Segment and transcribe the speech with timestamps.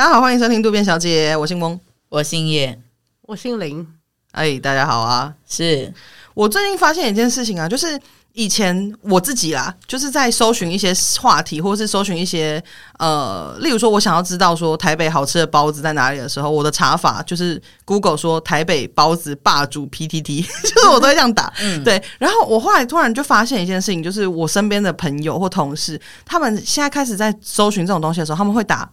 [0.00, 1.78] 大家好，欢迎收听渡边小姐，我姓翁，
[2.08, 2.80] 我姓叶，
[3.20, 3.86] 我姓林。
[4.32, 5.34] 哎，大家好啊！
[5.46, 5.92] 是
[6.32, 8.00] 我最近发现一件事情啊，就是
[8.32, 10.90] 以前我自己啦，就是在搜寻一些
[11.20, 12.64] 话题，或是搜寻一些
[12.98, 21.52] 呃，例如说，我想要知道说台北好吃的包子在哪里的时候，我的查法就是 Google 说台北包子霸主 PTT， 就是我都会这样打。
[21.60, 22.02] 嗯，对。
[22.18, 28.90] 然后我后来突然就发现一件事情，就是我身边的朋友或同事，他们现在开始在搜寻这种东西的时候，他们会打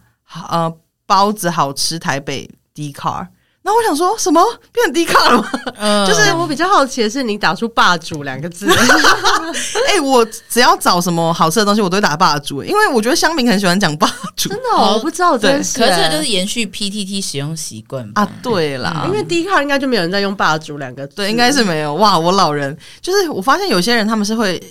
[0.50, 0.70] 呃
[1.08, 3.26] 包子好吃台北 Dcard。
[3.60, 5.50] 然后我想说什么变成 D 卡了吗？
[5.76, 8.66] 嗯、就是我比较好奇的是，你打出“霸主”两个字。
[9.88, 14.48] 哎、欸，我只要找什么好吃的东西，我都会打“霸主”，因为我觉得乡民很喜欢讲“霸主”。
[14.48, 15.78] 真的、哦，我不知道这是。
[15.78, 18.26] 可是这就是延续 PTT 使用习惯啊。
[18.42, 21.16] 对啦，嗯、因为 D 卡应该就没有人在用“霸主”两个字。
[21.16, 21.94] 对，应该是没有。
[21.96, 24.62] 哇，我老人就是我发现有些人他们是会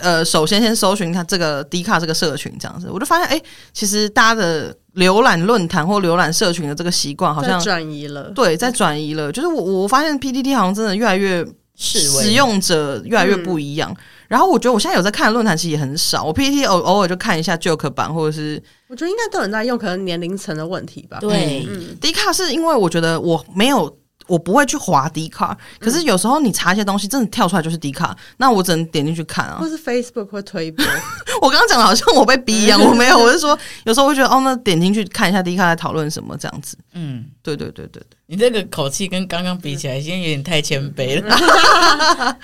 [0.00, 4.74] 呃，首先先搜寻他这个 D 卡这个社群这样子，我就发现哎、欸，其实大家的。
[4.98, 9.32] 浏览论坛或浏览社群的这个习惯好像转移了，对，在转移了。
[9.32, 11.46] 就是我我发现 P D T 好像真的越来越
[11.76, 13.90] 使用者越来越不一样。
[13.92, 13.96] 嗯、
[14.28, 21.18] 然后我觉得我现在有在看的论坛其实也很少，我 PPT 偶偶尔就看一下 Joke 版或者是，我觉得应该都有人在用，可能年龄层的问题吧。
[21.20, 23.96] 对，嗯，Dcard 是因为我觉得我没有。
[24.28, 29.58] 我不会去划 Dcard，可是有时候你查一些东西，真的跳出来就是 Dcard，那我只能点进去看啊。
[29.58, 30.84] 或是 Facebook 会推播。
[31.42, 36.76] 我刚刚讲的好像我被逼一样，我没有，我是说有时候会觉得哦，那点进去看一下 Dcard 在讨论什么这样子。
[36.92, 38.18] 嗯，对对对对对。
[38.26, 42.36] 你这个口气跟刚刚比起来，现在有点太谦卑了。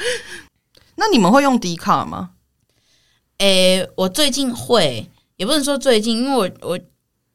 [0.96, 2.30] 那你们会用 Dcard 吗？
[3.38, 6.80] 诶、欸，我最近会，也不能说最近，因为我我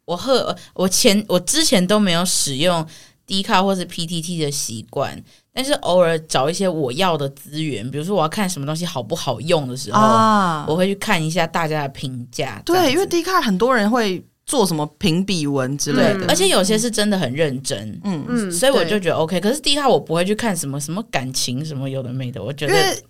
[0.06, 2.88] 我和我前我之前都没有使用。
[3.30, 5.16] D 卡或是 PTT 的习惯，
[5.54, 12.60] 但是偶尔找一些我要的资源，比如说我要看什么东西好不好用的时候，啊、我会去看一下大家的评价。
[12.66, 18.02] 对，因为 D 卡很多人会做什么评比文之类的，而且有些是真的很认真。
[18.04, 19.40] 嗯嗯，所以我就觉得 OK。
[19.40, 22.74] 可是 D 卡我不会去看什么什么感情什么有的没的，我觉得。
[22.74, 23.04] 因为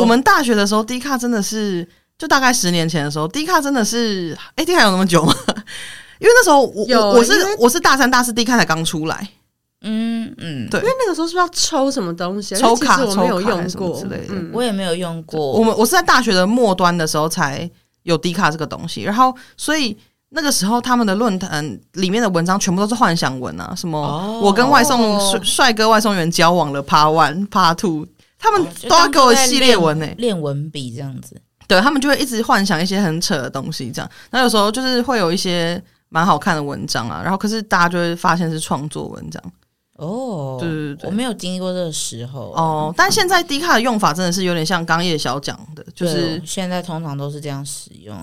[0.00, 1.86] 我们大学的时候，D 卡真的是
[2.16, 5.34] 就大概十年前的时候，D 卡真的是哎，D 卡有那么久吗？
[6.20, 9.28] 因为那时候我有我是我是大三大四，D 卡才刚出来。
[9.84, 12.56] 嗯嗯，对，因为那个时候是不是要抽什么东西？
[12.56, 15.52] 抽卡，我没有用过之类的，嗯、我也没有用过。
[15.52, 17.70] 我们我是在大学的末端的时候才
[18.02, 19.96] 有 D 卡这个东西，然后所以
[20.30, 28.06] 那个时候他们的论坛里面的文章全部都是幻想文啊，什么我跟外送帅帅哥外送员交往了，Part One、Part Two，
[28.38, 31.40] 他们都要给我系列文诶，练文笔这样子。
[31.66, 34.10] 对，他们就会一直幻想一些很扯的东西，这样。
[34.30, 39.52] 那有时候就是会有一些蛮好看的文章啊，然后可是大家就会发现是创作文这样。
[39.96, 42.92] 哦，对对对，我没有经历过这个时候哦。
[42.96, 48.16] 但现在 D 卡的用法真的是有点像刚叶小讲的，就是现在通常都是这样使用。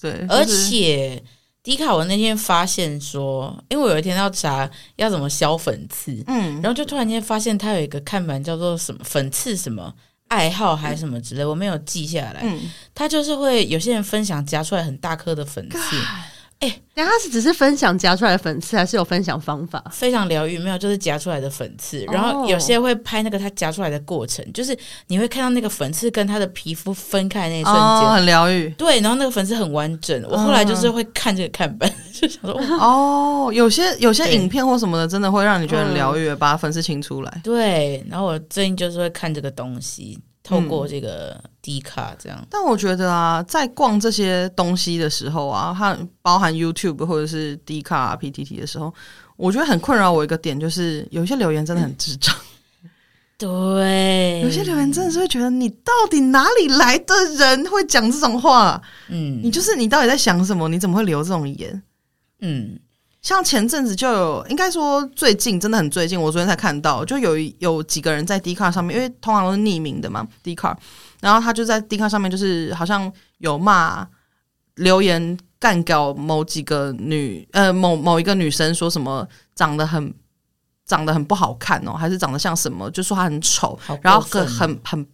[0.00, 1.22] 对，而且
[1.62, 9.94] D 卡我那天发现说，因为我有一天要查要怎么消粉刺，嗯，然后就突然间发现它有一个看板叫做什么粉刺什么
[10.26, 12.40] 爱好还是什么之类，我没有记下来。
[12.42, 12.58] 嗯，
[12.92, 15.78] 它就是会有些人分享夹出来很大颗的粉刺。
[16.62, 19.82] 哎，他是只是分享夹出来的粉刺，还是有分享方法？
[19.90, 22.04] 非常疗愈，没有就是夹出来的粉刺。
[22.04, 24.76] 然后有些会拍那个他夹出来的过程，哦、就是
[25.08, 28.68] 你会看到那个粉刺跟他的皮肤分开那一瞬间，哦、很疗愈。
[28.78, 30.24] 对，然后那个粉刺很完整。
[30.30, 37.40] 我后来就是会看这个看本，嗯、 就想说哦，有些有些影片或什么的，真的会让你觉得很疗愈，嗯、把粉刺清出来。
[37.42, 40.16] 对，然后我最近就是会看这个东西。
[40.42, 48.92] 透过这个 D 卡这样，嗯，但我觉得啊，在逛这些东西的时候啊，它包含 YouTube 或者是 D 卡 PTT 的时候，
[49.36, 52.34] 我觉得很困扰我一个点，就是有些留言真的很智障。
[53.38, 58.80] 对，有些留言真的是会觉得你到底哪里来的人会讲这种话？
[59.08, 60.68] 嗯，你就是你到底在想什么？
[60.68, 61.82] 你怎么会留这种言？
[62.40, 62.78] 嗯。
[63.22, 70.76] 像前阵子就有，应该说最近真的很最近，我昨天才看到，就有有几个人在 D 卡上面，因为通常都是匿名的嘛，D 卡，
[71.20, 74.06] 然后他就在 D 卡上面，就是好像有骂
[74.74, 80.12] 留言干掉某几个女呃某某一个女生，说什么长得很
[80.84, 85.06] 长得很不好看哦，还是长得像什么，就说她很丑，然后很很很。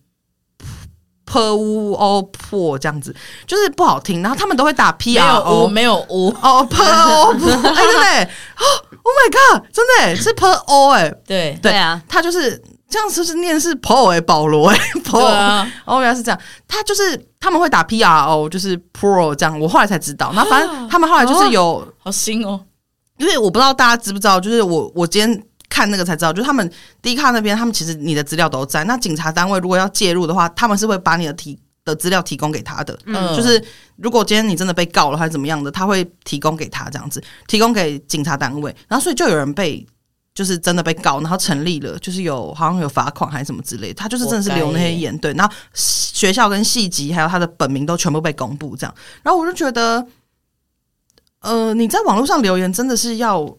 [1.28, 3.14] 破屋哦破这样子
[3.46, 8.24] 就是不好听，然后他们都会打 P R O 没有屋哦 p o 破 哎真的
[8.56, 8.64] 哦
[9.02, 11.10] Oh my god 真的是 p o 哎。
[11.26, 11.58] 对。
[11.62, 12.00] 对啊。
[12.08, 12.56] 他就是
[12.88, 22.60] 这样，是不是念是 Paul 哎保罗哎 Paul 哦原来是这样，他就是他们会打 P R O 就是 Pro 这样，我后来才知道，那反正他们后来就是有好新哦，
[23.18, 25.42] 因为我不知道大家知不知道，就是我我今天。
[25.68, 26.70] 看那个才知道，就是他们
[27.02, 28.84] D 卡那边，他们其实你的资料都在。
[28.84, 33.62] 那警察单位如果要介入的话，他们是会把你的提的资料提供给他的，嗯，就是
[33.96, 39.86] 如果今天你真的被告了还是怎么样的，他会提供给他这样子，提供给警察单位，然后所以就有人被
[40.34, 50.06] 就是真的被告，然后成立了，就是有好像有罚款还是什么之类，他就是真的是留那些言，对，然后学校跟系级还有他的本名都全部被公布这样，然后我就觉得，
[51.40, 53.56] 呃，你在网络上留言真的是要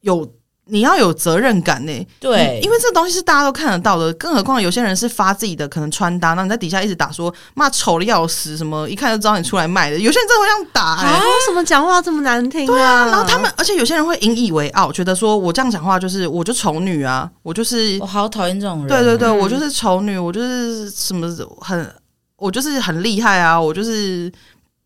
[0.00, 0.30] 有。
[0.68, 12.66] 你要有责任感呢、欸，对，因为这东西是大家都看得到的，更何况有些人是发自己的可能穿搭，那你在底下一直打说骂丑的要死，什么一看就知道你出来卖的，有些人真的会这样打、欸，哎，为什么讲话这么难听啊？
[12.66, 21.28] 对啊，然后他们，而且有些人会引以为傲，觉得说我这样讲话就是我就丑女啊，我就是我好讨厌这种人，对对对，我就是丑女，我就是什么
[21.60, 21.94] 很，
[22.36, 24.32] 我就是很厉害啊，我就是。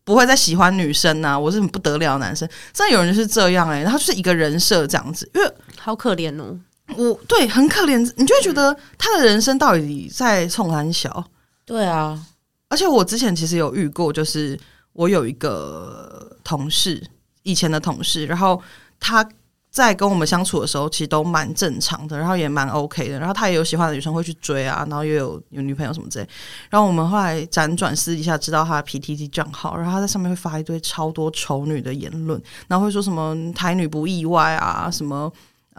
[0.03, 2.49] 不会再喜欢女生呐、啊，我是很不得了的男生。
[2.73, 6.59] 真的有人就是这样哎、欸，然后就是一个人设这样子，因为好可怜哦。
[6.95, 11.23] 我对很可怜，你就会觉得他的人生到底在冲三小？
[11.65, 12.19] 对啊，
[12.69, 14.59] 而且我之前其实有遇过，就是
[14.93, 17.01] 我有一个同事，
[17.43, 18.61] 以前的同事，然后
[18.99, 19.27] 他。
[19.71, 23.17] 在跟我们相处的时候，其实都蛮正常的，然后也蛮 OK 的。
[23.17, 26.27] 然后他也有喜欢的女生会去追啊，然后也有有女朋友什么之类。
[26.69, 32.37] 然后我们后来辗转私底下知道他的 PTT 账号，然后他在上面会发一堆超多丑女的言论，
[32.67, 35.31] 然后会说什么台女不意外啊，什么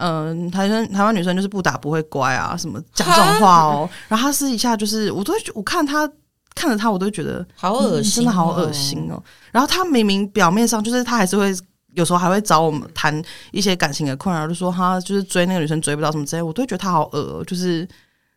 [0.03, 3.89] 嗯、呃、台生台湾女生就是不打不会乖啊，什么讲这种话哦。
[4.09, 6.09] 然后她私底下就是，我都会我看她
[6.55, 9.21] 看着她，我都会觉得好恶心、真的好恶心哦。
[9.51, 11.55] 然后她明明表面上就是她还是会。
[11.95, 17.87] 有时候还会找我们谈一些感情的困扰，就说他就是追那个女生追不到什么之类，我都会觉得他好恶，就是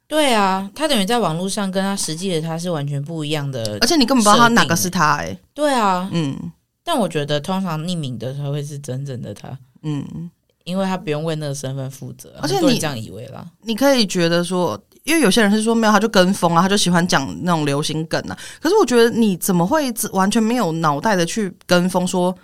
[0.07, 6.37] 对啊，他等于在网络上跟他实际的他是完全不一样的，而且你根本不知道他哪个是他哎、欸，对啊，嗯，
[6.85, 9.49] 但我觉得通常匿名的才会是真正的他，
[9.83, 10.31] 嗯，
[10.67, 22.37] 因为他不用为那个身份负责，而且你这样以为啦，你可以觉得说，因为有些人是说没有，他就跟风啊，他就喜欢讲那种流行梗啊，可是我觉得你怎么会完全没有脑袋的去跟风说？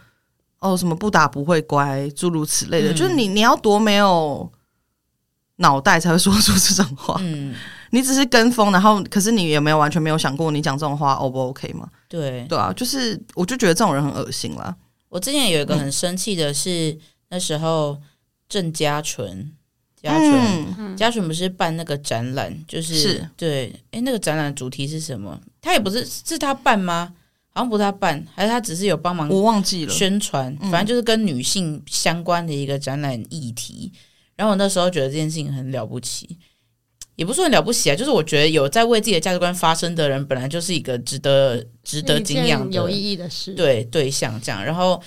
[0.61, 4.49] 哦，什么不打不会乖，诸如此类的，嗯、就是你你要多没有
[5.57, 7.17] 脑袋才会说出这种话。
[7.19, 7.53] 嗯，
[7.91, 11.89] 你只是跟风，然后可是你也没有完全没有想过，你讲这种话 O 不 OK 吗？
[12.09, 14.73] 对对啊，就是我就觉得这种人很恶心啦。
[15.09, 18.01] 我之前有一个很生气的是，嗯、那时候
[18.53, 19.51] 郑家纯，
[19.97, 25.41] 家纯，家纯不是办那个展览，就是，是对，哎，那个展览主题是什么？
[25.63, 27.15] 他也不是，是他办吗？
[27.49, 29.27] 好像不是他办，还是他只是有帮忙？
[29.31, 33.91] 我忘记了宣传，反正就是跟女性相关的一个展览议题。
[33.95, 33.99] 嗯、
[34.37, 36.37] 然后我那时候觉得这件事情很了不起，
[37.17, 43.55] 也不是说很了不起啊，就是我觉得有在为自己的价值观发声的人，本来就是一个值得值得敬仰的、有意义的事。
[43.55, 45.03] 对对象这样，然后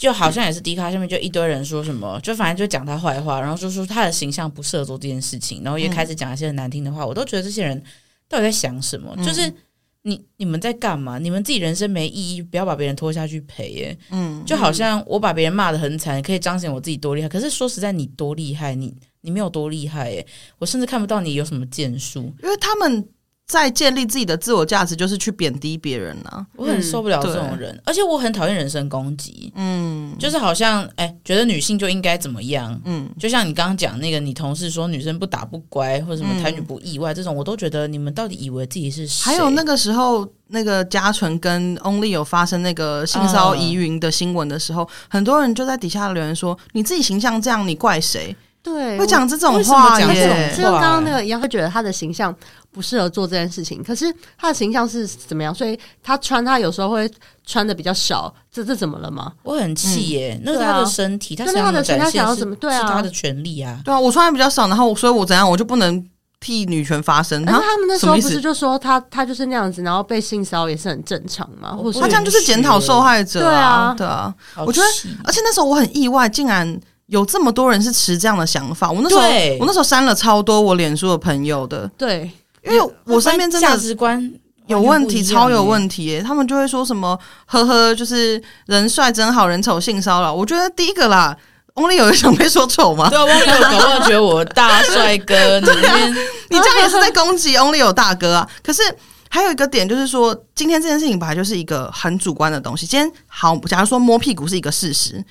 [0.00, 7.04] 就好像也是迪卡下面就一堆人说什么，就反正就讲他坏话，然后就说他的形象不适合做这件事情，然后也开始讲一些很难听的话。
[7.04, 7.80] 嗯、我都觉得这些人
[8.28, 9.14] 到底在想什么？
[9.24, 9.46] 就是。
[9.46, 9.54] 嗯
[10.02, 11.18] 你你们在干嘛？
[11.18, 13.98] 你们自己人生没意义，不要把别人拖下去赔耶。
[14.08, 17.28] 嗯，就好像我把别人骂的很惨，可以彰显我自己多厉害。
[17.28, 18.74] 可是说实在，你多厉害？
[18.74, 20.26] 你你没有多厉害耶。
[20.58, 23.06] 我甚至看不到你有什么建树，因为他们。
[23.50, 26.46] 在建立自己的自我价值，就是去贬低别人呢、啊。
[26.54, 29.52] 我很受不了这种人，嗯、而且我很讨厌人身攻击。
[29.56, 32.80] 嗯，就是好像哎、欸，觉得女性就应该怎么样？
[32.84, 39.24] 嗯，就像你刚刚讲那个，你同事说女生不打不乖，或者什么台女不意外，嗯、这种我都觉得你们到底以为自己是谁？
[39.24, 52.34] 还有那个时候，那个嘉纯跟 Only 有发生那个性骚疑云的新闻的时候，嗯、很多人就在底下留言说：“你自己形象这样，你怪谁？”对，会讲这种话耶，就跟刚刚那个一样，会觉得他的形象
[52.70, 53.82] 不适合做这件事情。
[53.82, 55.54] 可是他的形象是怎么样？
[55.54, 57.10] 所以他穿他有时候会
[57.46, 59.32] 穿的比较少，这这怎么了吗？
[59.44, 62.54] 我很气耶，那是他的身体，他他的他想要怎么？
[62.56, 63.80] 对啊，是他的权利啊。
[63.82, 66.06] 对啊，我穿的比较少，然后所以我怎样，我就不能
[66.38, 67.42] 替女权发声。
[67.46, 71.74] 然后他们那时候不是就说他他就是那样子，然后被性骚扰也是很正常嘛？
[71.74, 73.40] 或者他这样就是检讨受害者？
[73.40, 74.34] 对啊，对啊。
[74.66, 74.86] 我觉得，
[75.24, 76.78] 而且那时候我很意外，竟然。
[77.10, 82.30] 有这么多人是持这样的想法，我那时候对我那时候删了超多我脸书的朋友的，对，
[82.64, 84.32] 因为我身边真的价值观
[84.68, 90.32] 有问题，超有问题耶，他们就会说什么呵呵，就是人帅真好人丑性骚扰。
[90.32, 91.36] 我觉得第一个啦
[91.74, 93.10] ，Only 有人想被说丑吗？
[93.10, 96.08] 对，Only 有搞不好觉得我大帅哥，对啊，
[96.48, 98.48] 你这样也是在攻击 Only 有大哥啊。
[98.62, 98.82] 可是
[99.28, 102.86] 还有一个点就是说，今天这件事情本来就是一个很主观的东西。
[102.86, 105.24] 今天好，假如说摸屁股是一个事实。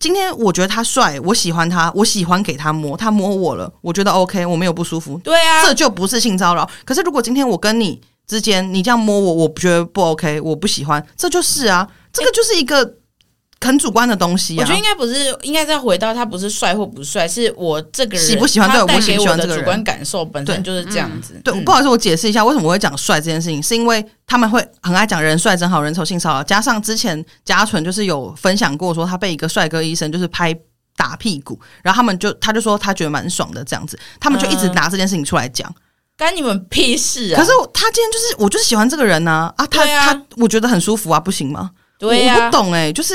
[0.00, 5.18] 今天我觉得他帅，我喜欢他，我喜欢给他摸，他摸我了，我觉得 OK，我没有不舒服。
[5.22, 6.68] 对啊，这就不是性骚扰。
[6.86, 12.94] 可是如果今天我跟你之间，你这样摸我，我觉得不 OK，我不喜欢，这就是啊，这个就是一个
[13.66, 14.60] 很主观的东西、啊。
[14.60, 19.58] 我觉得应该不是，应该再回到他不是帅或不帅，是我这个人喜不喜欢，对，我不喜欢这个人。
[19.58, 21.40] 主观感受本身就是这样子。
[21.44, 30.56] 对，不好意思，我解释一下为什么我会讲帅这件事情，是因为他们会很爱讲人帅真好人丑性骚扰，加上之前嘉纯就是有分享过说他被一个帅哥医生就是拍
[30.96, 35.68] 打屁股，然后他们就他就说他觉得蛮爽的这样子，他们就一直拿这件事情出来讲。
[35.68, 35.82] 嗯
[36.20, 37.40] 干你们屁事啊！
[37.40, 41.70] 可是他今天就是我就是喜欢这个人呢啊，啊他啊他我觉得很舒服啊，不行吗？
[41.98, 43.14] 对呀、啊，我不懂哎、欸，就是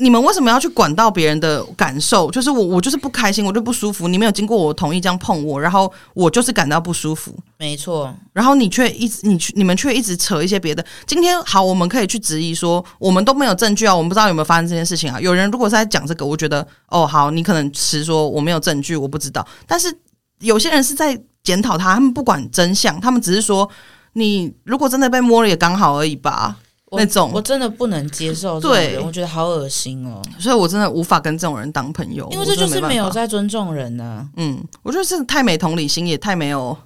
[0.00, 2.30] 你们为什么要去管到别人的感受？
[2.30, 8.14] 就是我我就是不开心，我就不舒服，你没有经过我同意这样碰我，然后我就是感到不舒服，没错。
[8.32, 10.84] 然后你却一直你去你们却一直扯一些别的。
[11.06, 15.20] 今天好，我们可以去质疑说，我们都没有证据啊，我们不知道有没有发生这件事情啊。
[15.20, 19.46] 有人如果是在讲这个，我觉得哦好，你可能持说我没有证据，我不知道。
[19.66, 19.92] 但是
[20.40, 21.20] 有些人是在。
[21.44, 23.66] 检讨他，他们不管真相，他们只是说，
[24.12, 26.56] 你如果真的被摸了也刚好而已吧。
[26.92, 34.28] 那种我真的不能接受，对，我觉得好恶心哦，所以我真的无法跟这种人当朋友，因为这就是没有在尊重人呢、啊。
[34.36, 36.76] 嗯，我觉得是太没同理心，也太没有，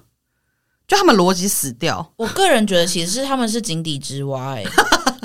[0.87, 2.11] 就他们逻辑死掉。
[2.17, 4.71] 我个人觉得，其实是他们是井底之蛙、欸，哎。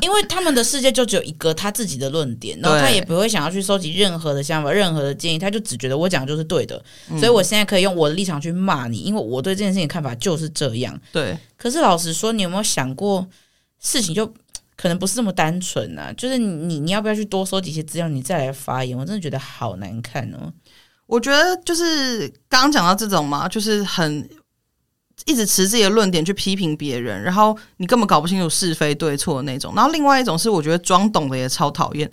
[0.00, 6.80] 因为他们的世界就只有一个他自己的论点，然后他也不会想要去收集任何的想法、任何的建议，他就只觉得我讲的就是对的，
[7.18, 10.96] 所以我现在可以用我的立场去骂你，因为我对这件事情的看法就是这样。
[11.10, 13.26] 对，可是老实说，你有没有想过，
[13.80, 14.32] 事情就
[14.78, 16.10] 可能不是这么单纯啊？
[16.16, 18.96] 就是你你要不要去多收几些资料，你再来发言？
[18.96, 20.50] 我真的觉得好难看哦。
[21.06, 24.26] 我觉得就是刚刚讲到这种嘛，就是很。
[25.26, 29.74] 一直持自己的论点去批评别人，然后你根本搞不清楚是非对错的那种。
[29.74, 32.08] 然后另外一种是，我觉得装懂的也超讨厌，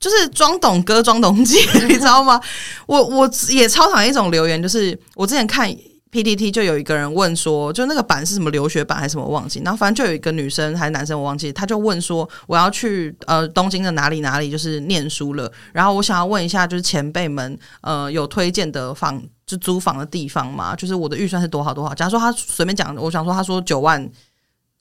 [0.00, 2.40] 就是装懂哥装懂姐， 你知道吗？
[2.86, 5.70] 我我也超讨厌一种留言，就是我之前看。
[6.12, 20.74] PTT 就有一个人问说，就那个版是什么留学版还是什么我忘记，然后反正就有一个女生还是男生我忘记，他就问说我要去呃东京的哪里哪里就是念书了，然后我想要问一下就是前辈们呃有推荐的房就租房的地方吗？
[20.74, 21.94] 就是我的预算是多少多少？
[21.94, 24.10] 假如说他随便讲，我想说他说九万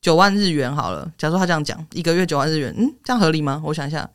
[0.01, 3.61] 九万日元好了，假如说他这样讲一个月九万日元，嗯，这样合理吗？
[3.63, 4.09] 我想一下，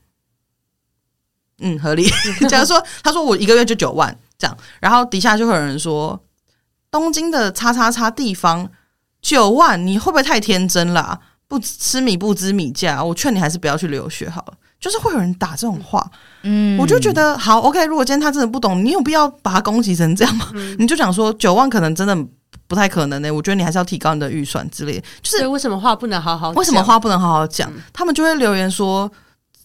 [1.60, 2.10] 嗯，合理。
[2.50, 6.20] 假如说他说我一个月就九万这样，然后底下就会有人说。
[6.94, 8.70] 东京的叉叉叉地方
[9.20, 11.18] 九万，你会不会太天真了啊？
[11.48, 14.54] 不吃米不知米价，我劝你还是不要去留学好了。
[14.78, 16.08] 就是会有人打这种话，
[16.42, 17.84] 嗯，我就觉得好 OK。
[17.86, 20.46] 如果今天他真的不懂，你有必要把他攻击成这样吗？
[20.54, 22.16] 嗯、 你就讲说九万可能真的
[22.68, 23.32] 不太可能呢、欸。
[23.32, 25.04] 我觉得你还是要提高你的预算之类的。
[25.20, 26.54] 就是为什么话不能好好讲？
[26.54, 27.68] 为什么话不能好好讲？
[27.74, 29.10] 嗯、他们就会留言说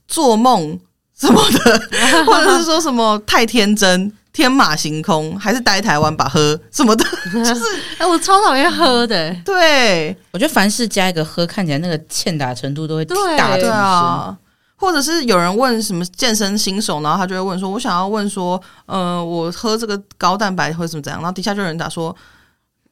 [0.07, 0.79] 做梦
[1.15, 1.79] 什么的，
[2.25, 4.11] 或者是说什么太天真。
[4.31, 6.29] 天马行空，还是待台湾吧？
[6.29, 7.61] 喝什么的， 就是
[7.97, 9.35] 哎，我超讨厌喝的。
[9.43, 13.15] 对，我觉得凡事加一个喝，看起来那个欠打程度都会大。
[13.57, 14.37] 对啊，
[14.75, 22.15] 或者是有人问什么健身新手，然后他就会问说：“我想要问说，呃，我喝这个高蛋白会怎么怎样？”然后底下就有人打说。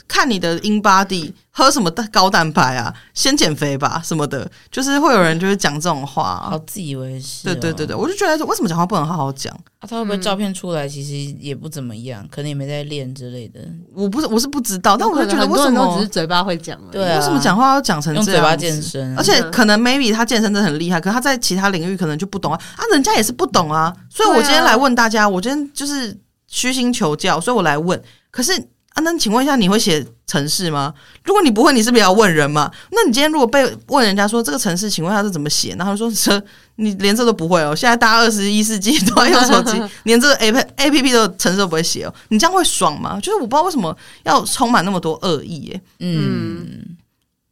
[0.07, 2.93] 看你的 InBody 喝什么高蛋白啊？
[3.13, 7.53] 先减肥吧，什么的，就是会有人就是讲这种话，啊，好自以为是，哦。
[7.53, 9.53] 对对对对，我就觉得为什么讲话不能好好讲？
[9.79, 13.59] 啊，他会不会照片出来其实也不怎么样，嗯、可能也没在练之类的。
[13.93, 16.79] 我不是我是不知道，但我就觉得为什么只是嘴巴会讲？
[16.91, 18.25] 对啊，为什么讲话要讲成这样？
[18.25, 22.61] 用嘴巴健身，而且可能 maybe 他健身真的很厉害，可是他在其他领域可能就不懂啊。
[22.75, 28.01] 啊，人家也是不懂啊，所以我今天来问大家，我今天就是虚心求教，所以我来问。
[28.29, 28.67] 可是。
[28.97, 30.91] 啊，那请问一下，你会写城市吗？
[31.23, 32.71] 如果你不会，你是不是要问人嘛？
[32.91, 35.75] 那你今天如果被问人家说这个城市，请问他是怎么写？
[35.77, 36.43] 然后说这
[36.77, 37.75] 你连这都不会哦。
[37.75, 42.13] 现在大家二十一世纪都在用手机， 连这个 A P A P P 的城市都不会写哦。
[42.29, 43.19] 你这样会爽吗？
[43.21, 45.81] 就是我不知道为什么要充满那么多恶意耶。
[45.99, 46.97] 嗯，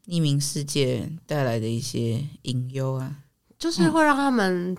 [0.07, 3.11] 匿名世界带来的一些隐忧啊，
[3.59, 4.75] 就是会让他们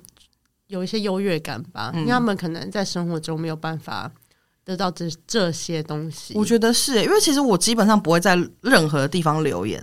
[0.67, 4.11] 有一些优越感吧，嗯、因为他们可能在生活中没有办法。
[4.67, 9.81] 得到这这些东西，我觉得是，因为其实我基本上不会在任何地方留言，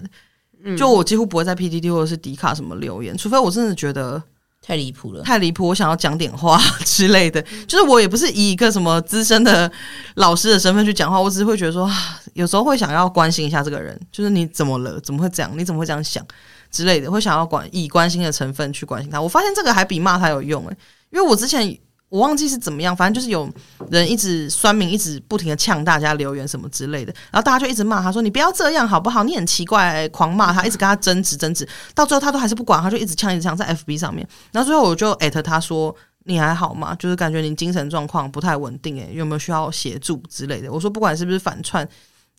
[0.62, 4.22] 嗯、就我几乎不会在 PDD 或者是迪卡什么留言，除非我真的觉得
[4.62, 7.42] 太离谱了，太离谱，我想要讲点话 之类的。
[7.66, 9.72] 就是我也不是以一个什么资深的
[10.16, 11.90] 老师的身份去讲话，我只是会觉得说，
[12.34, 15.00] 有时候会想要关心一下这个人，就是你怎么了？
[15.00, 15.50] 怎么会这样？
[15.58, 16.22] 你怎么会这样想
[16.70, 17.10] 之类的？
[17.10, 19.22] 会想要关以关心的成分去关心他。
[19.22, 20.78] 我发现这个还比骂他有用诶、欸，
[21.12, 21.80] 因为我之前。
[22.14, 23.52] 我忘记是怎么样，反正就是有
[23.90, 29.24] 人一直酸民，一直不停的呛大家留言什么之类的，然后大家就一直骂他说：“你不要这样好不好？
[29.24, 34.28] 你很奇怪、欸，狂骂他，一直跟他争执争执，到最后他都还是不管，他就一直呛一直呛在 FB 上面。
[34.52, 36.94] 然后最后我就艾特他说：你还好吗？
[37.00, 40.72] 就是感觉你精神状况不太稳定、欸，诶，有没有需要协助之类的？
[40.72, 41.88] 我说不管是不是反串，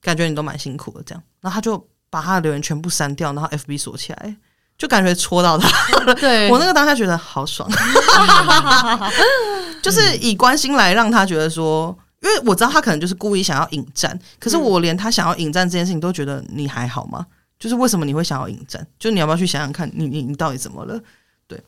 [0.01, 1.21] 感觉你都蛮辛苦的这样。
[1.41, 4.37] 然后他就把他的留言全部删掉，然后 FB 锁起来。
[4.77, 5.69] 就感觉戳到他。
[6.15, 7.69] 对 我那个当下觉得好爽，
[9.83, 17.27] 就是以关心来让他觉得说，因为我知道他可能就是故意想要引战，可是我连他想要引战这件事情都觉得你还好吗？
[17.59, 18.87] 就是为什么你会想要引战？
[18.99, 21.01] 就你要不要去想想看你，你你你到底怎么了？
[21.47, 21.59] 对，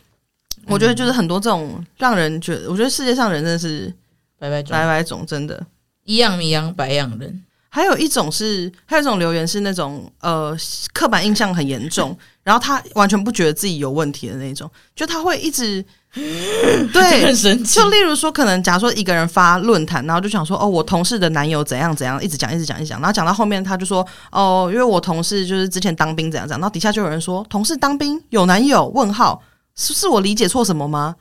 [0.66, 3.94] 我觉得就是很多这种让人觉得，我觉得世界上人真的是
[4.38, 5.64] 百百种，百百种，真的，
[6.04, 7.42] 一样米养百样人。
[7.76, 10.56] 还有一种是，还有一种留言是那种呃
[10.95, 28.87] 刻板印象很严重， 然后他完全不觉得自己有问题的那种，就他会一直 对，就例如说，可能假如说一个人发论坛，然后就想说哦，我同事的男友怎样怎样，一直讲一直讲一直讲，然后讲到后面他就说哦，因为我同事就是之前当兵怎样怎样，然后底下就有人说同事当兵有男友？
[28.95, 29.42] 问号，
[29.75, 31.14] 是是我理解错什么吗？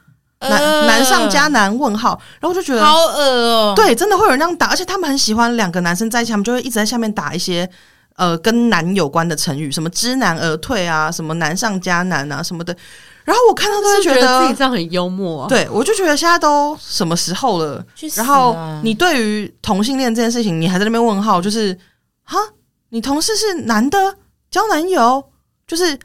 [0.50, 1.66] 难难上加难？
[1.78, 3.74] 问号，然后我就觉得好恶哦。
[3.76, 7.70] 对，真的会有人这样打，而且他们很喜欢两个男生在一起，他们就会一直在下面打一些
[8.16, 12.76] 呃跟男有关的成语，什么知难而退啊，什么难上加难啊什么的。
[13.24, 15.50] 然后我看到都是觉得，觉得自己这样很幽默啊。
[15.50, 17.84] 对，我就觉得现在都什么时候了？
[18.16, 21.78] 然后你对于同性恋这件事情，你还在那边问号，就是
[22.24, 22.38] 哈，
[22.90, 24.16] 你同事是男的
[24.50, 25.24] 交男友，
[25.68, 25.98] 就是。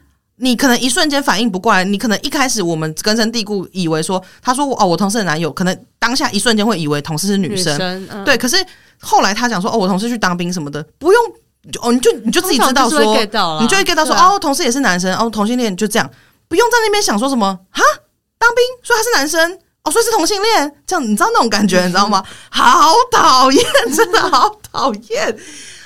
[0.43, 8.35] 你可能一瞬间反应不过来，你可能一开始我们根深蒂固以为说，他说哦，我同事的男友，可能当下一瞬间会以为同事是女生，女生嗯、对。
[8.35, 8.57] 可是
[8.99, 11.23] 后来他讲说哦，我同事去当兵什么的，不用
[11.81, 16.09] 哦，你就你就自己知道说，你就会 get 到说哦，同事也是男生哦，同性恋就这样，
[16.47, 17.83] 不用在那边想说什么哈，
[18.39, 22.23] 当兵说他是男生哦，所以是同性恋，这样你知道那种感觉，你知道吗？
[22.49, 23.63] 好讨厌，
[23.95, 25.37] 真的好讨厌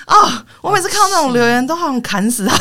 [0.06, 0.46] 啊！
[0.62, 2.56] 我每次看到那种留言都好想砍死他。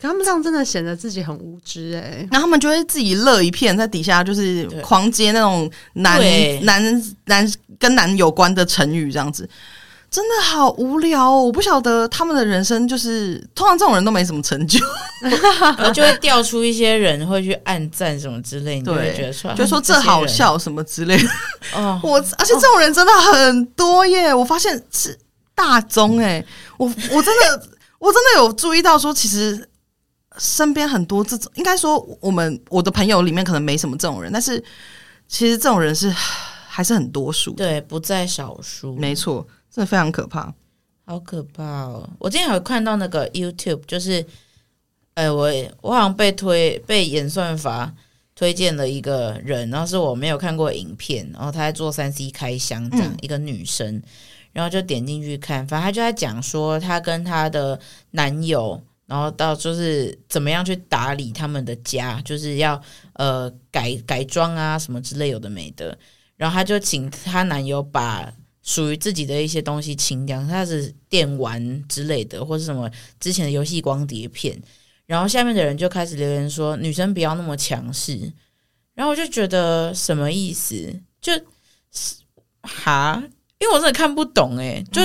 [0.00, 6.20] 可他们这样真的显得自己很无知哎、欸，然后他们就会自己乐一片，在底下就是狂接那种男
[6.62, 9.50] 男男跟男有关的成语，这样子
[10.08, 11.42] 真的好无聊哦。
[11.42, 14.78] 我不晓得他们的人生就是，通常这种人都没什么成就，
[15.92, 21.28] 就会调出一些人会去暗赞什么之类，你就会觉得出来，就说这好笑什么之类的。
[21.74, 25.18] 哦， 我而且这种人真的很多耶，我发现是
[25.56, 26.44] 大宗哎，
[26.76, 29.67] 我我真的我真的有注意到说，其实。
[30.38, 34.62] 身边很多这种，应该说我们我的朋友里面可能没什么这种人，但是
[35.26, 36.08] 其实这种人是
[36.68, 40.54] 还是很多数，对，不在少数，没错，真的非常可怕，
[41.04, 42.08] 好可怕哦！
[42.20, 44.24] 我今天有看到那个 YouTube，就是，
[45.14, 47.92] 哎、欸，我我好像被推被演算法
[48.36, 54.00] 推荐了一个人，然后是我没有看过影片，然后他在做三 C 开箱，这样、嗯、一个女生，
[54.52, 57.80] 然后就点进去看，反正他就在讲说她跟她的
[58.12, 58.80] 男友。
[59.08, 62.78] 然后到就是怎么样去打理他们的家，就是要
[63.14, 65.96] 呃改改装啊什么之类有的没的。
[66.36, 68.30] 然后她就请她男友把
[68.62, 74.60] 属于自己的一些东西清掉，他是电玩之类的，或是什么之前的游戏光碟片。
[75.06, 78.30] 然后下面的人就开始留言说：“女生不要那么强势。”
[78.92, 80.94] 然后我就觉得什么意思？
[81.18, 81.42] 就是
[82.60, 83.22] 哈，
[83.58, 85.00] 因为我真的看不懂诶、就。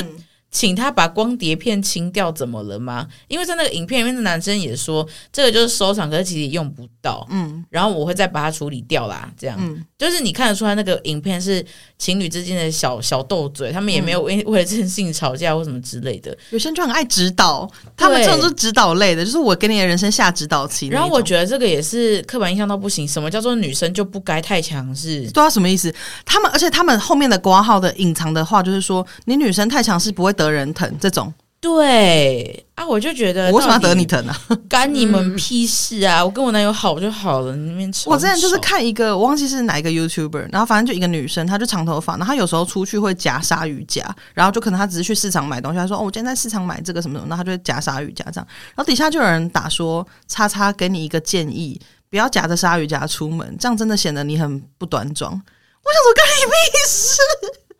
[0.54, 3.08] 请他把光碟片清掉，怎么了吗？
[3.28, 7.28] 因为在那个影片里面的男生也说，这个就是收藏，可是其实也用不到。
[7.32, 9.34] 嗯，然后我会再把它处理掉啦。
[9.36, 11.66] 这样，嗯，就是你看得出来那个影片是
[11.98, 16.38] 情侣之间的小小斗嘴，他们也没有为 为了这件事情吵架或什么之类的。
[16.50, 20.90] 有些人就很爱指导，他们这种是指导类的，就是我给你的人生下指导棋。
[20.90, 23.08] 然后我觉得这个也是刻板印象到不行。
[23.08, 25.26] 什么叫做女生就不该太强势？
[25.32, 25.94] 对啊，什么意思？
[26.26, 30.34] 他们而且他们后面的挂号的隐藏的话就是说，你女生太强势不会。
[30.34, 31.32] 得人疼这种，
[31.64, 34.38] 对啊，我就觉得我为什么要得你疼啊？
[34.68, 36.20] 干你们屁事啊！
[36.20, 38.12] 嗯、我跟我男友好就好了，你那边吵。
[38.12, 55.32] 我之前就是看一个，我忘记是哪一个 YouTuber，然后反正就一个女生，她就长头发，然后她有时候出去会夹鲨鱼夹，然后就可能她只是去市场买东西，她说哦，我今天在市场买这个什么什么，然后她就会夹鲨鱼夹这样，然后底下就有人打说，叉叉给你一个建议，不要夹着鲨鱼夹出门，这样真的显得你很不端庄。
[55.32, 57.22] 我想说干你屁事。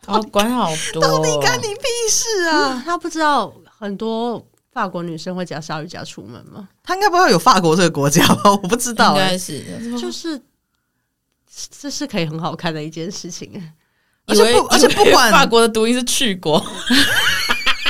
[0.06, 2.84] 哦，管好多，到底干你屁事啊！
[2.86, 4.42] 他不知道很多
[4.72, 6.70] 法国女生会夹鲨鱼夹出门吗？
[6.82, 8.50] 她应该不会有法国这个国家吧？
[8.64, 9.62] 我不知道，应该是，
[10.00, 10.42] 就是
[11.70, 13.62] 这是可以很好看的一件事情。
[14.26, 16.64] 而且不，而且不管法国的读音是去国，而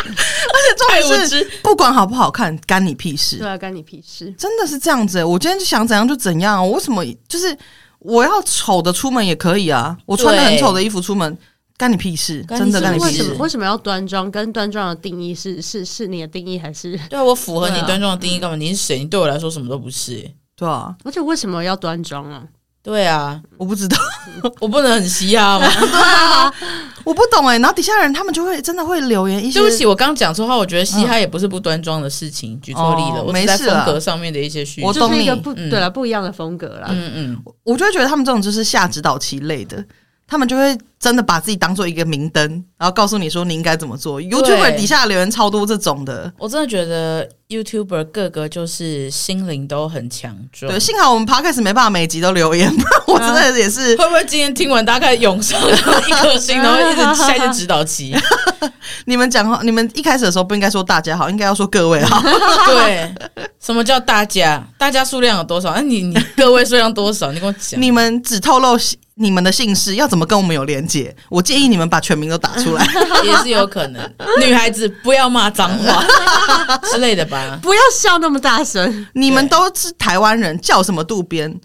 [0.03, 3.37] 且重点是不管好不好看，干你屁事！
[3.37, 4.33] 对啊，干你屁事！
[4.35, 5.23] 真的是这样子。
[5.23, 6.65] 我今天就想怎样就怎样。
[6.67, 7.55] 我为什么就是
[7.99, 9.95] 我要丑的出门也可以啊？
[10.07, 11.37] 我穿的很丑的衣服出门。
[11.77, 12.45] 干你屁事！
[12.47, 13.23] 真的干你屁事！
[13.23, 14.29] 为什么为什么要端庄？
[14.31, 16.97] 跟端庄的定义是是是你的定义还是？
[17.09, 18.55] 对我符合你端庄的定义干嘛？
[18.55, 18.99] 你是谁？
[18.99, 20.29] 你对我来说什么都不是。
[20.55, 22.43] 对啊，而且为什么要端庄啊？
[22.83, 23.97] 对啊，我不知道，
[24.59, 25.67] 我不能很嘻哈吗？
[25.79, 26.53] 对啊，
[27.05, 27.57] 我不懂哎。
[27.57, 29.59] 然后底下人他们就会真的会留言一些。
[29.59, 30.55] 对不起，我刚讲错话。
[30.57, 33.21] 我觉得嘻哈也不是不端庄的事情，举错例了。
[33.21, 35.31] 哦、我是在风格上面的一些需求，我懂你。
[35.41, 36.87] 不，对了，不一样的风格啦。
[36.89, 39.83] 嗯嗯，我就会觉得他们这种就是下指导棋类的。
[40.27, 42.43] 他们就会真的把自己当做一个明灯，
[42.77, 44.21] 然后告诉你说你应该怎么做。
[44.21, 50.71] YouTuber 底下留言超多这种的，我真的觉得 YouTuber 各个就是心灵都很强壮。
[50.71, 52.73] 对，幸好我们 Podcast 没办法每集都留言，
[53.05, 58.15] 不然我真的也是、啊、会不会今天听完大概涌上一颗心，然后一直下一些指导棋。
[59.05, 62.21] 你们讲话，你们一开始的时候不应该说大家好，应该要说各位好。
[62.65, 63.13] 对，
[63.59, 64.65] 什么叫大家？
[64.77, 65.71] 大家数量有多少？
[65.73, 67.31] 那、啊、你你各位数量多少？
[67.33, 67.79] 你跟我讲。
[67.79, 68.77] 你们只透露。
[69.15, 71.15] 你们的姓氏要怎么跟我们有连结？
[71.29, 72.85] 我建议你们把全名都打出来，
[73.23, 74.13] 也是有可能。
[74.39, 76.03] 女孩子不要骂脏话
[76.91, 79.07] 之类的吧，不要笑那么大声。
[79.13, 81.59] 你们都是台湾人，叫什么渡边？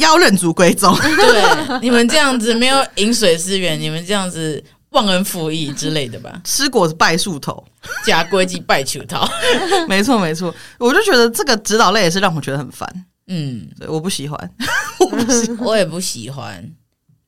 [0.00, 0.96] 要认祖归宗。
[0.96, 6.32] 对，你们这样子没有饮水思源，你们这样子忘恩负义之类的吧？
[6.44, 7.64] 吃果子拜树头，
[8.04, 9.28] 假规矩拜球桃。
[9.88, 12.88] 没错没错，我就觉得这个指导类也是让我觉得很烦。
[13.26, 14.54] 嗯，对，我不喜欢，
[15.00, 16.70] 我不喜欢，我也不喜欢。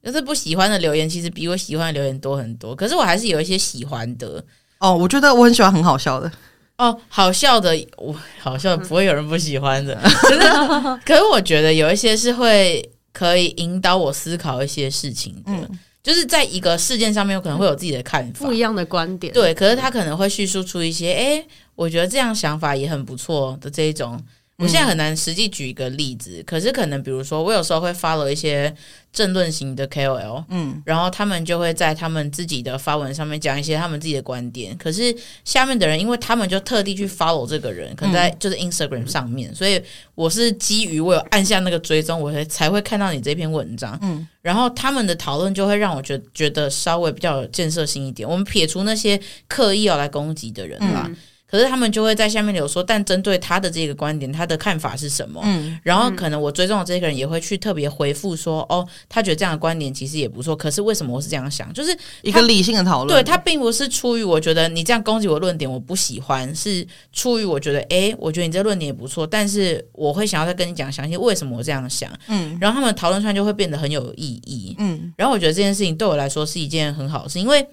[0.02, 2.76] 就是不喜欢的留言，其实比我喜欢的留言多很多。
[2.76, 4.44] 可是我还是有一些喜欢的
[4.78, 4.94] 哦。
[4.94, 6.30] 我觉得我很喜欢很好笑的
[6.76, 9.94] 哦，好笑的，我好笑的不会有人不喜欢的。
[10.28, 15.42] 可是，可是我觉得有一些是会可以引导我思考一些事情的。
[15.46, 19.32] 嗯，就是在一个事件上面，我可能会有自己的看法，不一样的观点。
[19.32, 24.20] 对，可是他可能会叙述出一些，哎，我觉得这样想法也很不错的这一种。
[24.56, 28.72] 我现在很难实际举一个例子，嗯、可是可能比如说，我有时候会 follow 一些
[29.12, 35.12] 政论型的 KOL，嗯，然后他们就会在他们自己的发文上面讲一些他们自己的观点，可是
[35.44, 39.82] 下面的人，因为他们就特地去 follow 这个人，可能在就是 Instagram 上面，嗯、所以
[40.14, 48.28] 我是基于我有按下那个追踪，我才才会看到你这篇文章，嗯，然后他们的讨论就会让我觉得觉得稍微比较有建设性一点。
[48.28, 51.06] 我们撇除那些刻意要来攻击的人啦。
[51.08, 51.16] 嗯
[51.54, 55.40] 可是他们就会在下面有说，但针对他的这个观点，他的看法是什么？
[55.44, 60.56] 嗯，然后可能我追踪的这个人也会去特别回复说，哦，他觉得这样的观点其实也不错。
[60.56, 61.72] 可是为什么我是这样想？
[61.72, 63.16] 就是一个理性的讨论。
[63.16, 72.10] 对，他并不是出于我觉得你这样攻击我论点我不喜欢，是出于我觉得，哎，我觉得你这论点也不错，但是我会想要再跟你讲详细为什么我这样想。
[72.26, 74.74] 嗯，然后他们讨论出来就会变得很有意义。
[74.80, 77.64] 嗯，然后我觉得这件事情对我来说是一件很好的事，因为。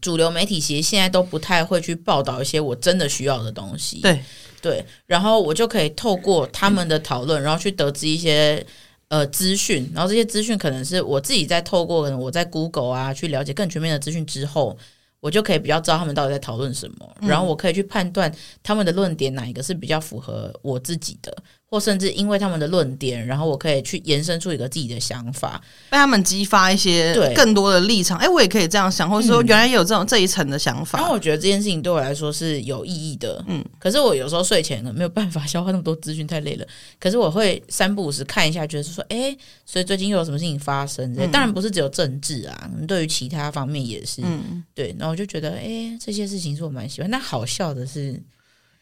[0.00, 4.20] 主流媒体其实现在都不太会去报道一些我真的需要的东西，对。
[4.62, 8.64] 对，然后我就可以透过他们的讨论，然后去得知一些
[9.08, 14.74] 呃资讯，然后这些资讯可能是我自己在透过可能我在 Google 啊去了解更全面的资讯之后，
[15.20, 21.36] 我就可以比较知道他们到底在讨论什么，然后我可以去判断他们的论点哪一个是比较符合我自己的。
[21.74, 25.60] 或甚至因为他们的论点，然后我可以去延伸出一个自己的想法，
[25.90, 28.16] 被他们激发一些更多的立场。
[28.18, 31.00] 哎，我也可以这样想，或者说原来有这种这一层的想法。
[31.00, 33.44] 然后我觉得这件事情对我来说是有意义的。
[33.48, 36.64] 嗯，可是我有时候睡前呢没有办法 消化那么多资讯，太累了。
[37.00, 41.12] 可是我会三不五时看一下，觉得说，哎，所以最近又有什么事情发生？
[41.18, 44.22] 嗯，当然不是只有政治啊，对于其他方面也是。
[44.24, 44.94] 嗯，对。
[44.96, 47.10] 然后我就觉得，哎，这些事情是我蛮喜欢。
[47.10, 48.22] 那好笑的是。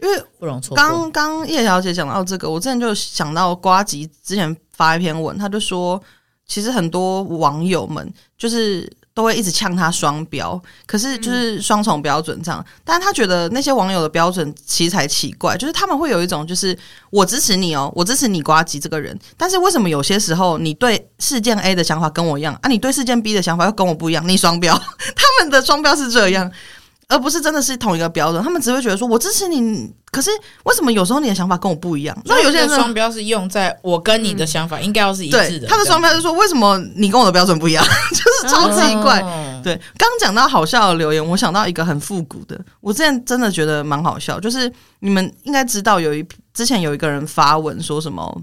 [0.02, 0.24] 因为
[0.74, 6.02] 刚刚叶小姐讲到这个，我之前就想到瓜吉之前发一篇文，他就说，
[6.46, 12.64] 其实很多网友们就是都会一直呛他双标，可是就是双重标准这样。
[12.82, 16.76] 但是他觉得那些网友的标准其实才奇怪，就是他们会有一种就是
[17.10, 24.74] 我支持你哦，我支持你瓜吉这个人，但是为什么有些时候你对事件 A 的想法跟我一样啊，你对事件 B 的想法又跟我不一样，你双标？
[25.14, 26.50] 他们的双标是这样。
[27.08, 30.30] 而不是真的是同一个标准，他们只会觉得说，我支持你，可是
[30.64, 32.16] 为什么有时候你的想法跟我不一样？
[32.24, 37.84] 那有些人双标是用在我跟你的想法应该要是一致的，他的双标是说，为什么你跟我的标准不一样？
[38.10, 39.20] 就是超奇怪。
[39.62, 48.42] 对，刚讲到好笑的留言，我想到一个很复古的，我之前真的觉得蛮好笑，就是你们应该知道，有一之前有一个人发文说什么，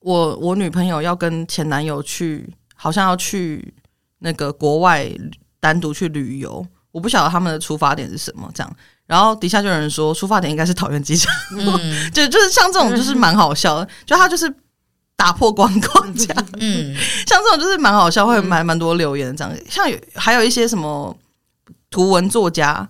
[0.00, 3.74] 我我女朋友要跟前男友去，好像要去
[4.20, 5.08] 那个国外
[5.60, 6.66] 单独去旅游。
[6.96, 11.78] 我不晓得他们的出发点是什么，这样，然后底下就有人说出发点应该是讨厌机场，嗯、
[12.10, 14.50] 就就是像这种就是蛮好笑的，就他就是
[15.14, 21.14] 打破光框这样，嗯，像这种就是蛮好笑，会蛮蛮多留言这样，像有还有一些什么
[21.90, 22.88] 图文作家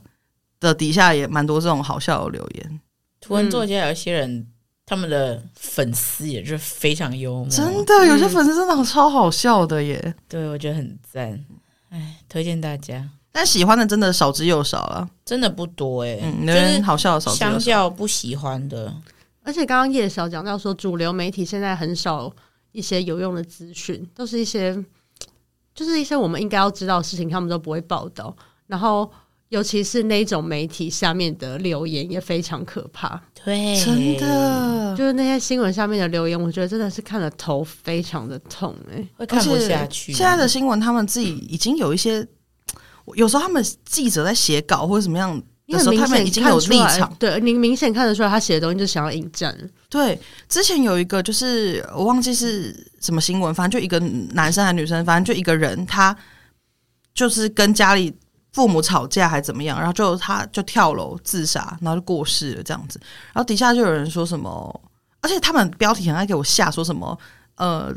[0.61, 2.81] 的底下也蛮多这种好笑的留言，
[3.21, 4.47] 图文作家有一些人
[4.87, 11.45] 他们的粉丝也是非常幽默，真的有些粉丝真的超好笑的耶，对我觉得很赞，
[11.91, 13.05] 哎，推荐大家。
[13.37, 16.21] 但喜欢的真的少之又少了，真的不多哎、欸。
[16.25, 18.91] 嗯，就是好笑的少之又少，相较不喜欢的。
[19.43, 22.33] 而且刚刚叶小讲到说，主流媒体现在很少
[22.73, 24.75] 一些有用的资讯，都是一些
[25.75, 28.35] 就是一些我们应该要知道的事情，他们都不会报道。
[28.69, 29.09] 然后，
[29.51, 33.21] 尤其是那种媒体下面的留言也非常可怕。
[33.45, 40.11] 对，真的，就是那些新闻下面的留言，我觉得真的是看了头非常的痛哎、欸，会看不下去。
[40.15, 42.27] 现在的新闻，他们自己已经有一些，
[43.15, 45.43] 有时候他们记者在写稿或者什么样。
[45.67, 49.53] 有时候他们已经有立场，对，你明显看得出来，他写的东西就想要引战。
[49.89, 50.17] 对，
[50.49, 56.17] 之前有一个就是我忘记是什么新闻，反正就一个男生还是女生，反正就一个人，他
[57.17, 58.17] 就是跟家里
[58.53, 63.01] 父母吵架还怎么样，然后就他就跳楼自杀，然后就过世了这样子。
[63.33, 64.81] 然后底下就有人说什么，
[65.21, 67.19] 而且他们标题很爱给我下说什么，
[67.57, 67.93] 呃。